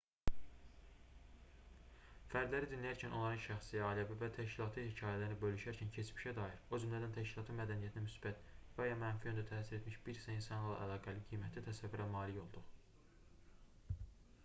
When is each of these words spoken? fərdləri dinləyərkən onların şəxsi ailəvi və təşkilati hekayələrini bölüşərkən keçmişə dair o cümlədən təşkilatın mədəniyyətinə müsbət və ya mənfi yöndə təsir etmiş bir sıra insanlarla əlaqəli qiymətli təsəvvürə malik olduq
fərdləri 2.29 2.69
dinləyərkən 2.69 3.11
onların 3.17 3.41
şəxsi 3.43 3.81
ailəvi 3.89 4.15
və 4.23 4.29
təşkilati 4.37 4.85
hekayələrini 4.87 5.37
bölüşərkən 5.43 5.91
keçmişə 5.97 6.33
dair 6.39 6.55
o 6.55 6.79
cümlədən 6.85 7.13
təşkilatın 7.17 7.59
mədəniyyətinə 7.63 8.03
müsbət 8.07 8.41
və 8.79 8.87
ya 8.89 8.95
mənfi 9.03 9.31
yöndə 9.31 9.43
təsir 9.51 9.77
etmiş 9.81 9.99
bir 10.07 10.21
sıra 10.23 10.39
insanlarla 10.39 10.79
əlaqəli 10.87 11.21
qiymətli 11.29 11.63
təsəvvürə 11.69 12.09
malik 12.17 12.41
olduq 12.45 14.03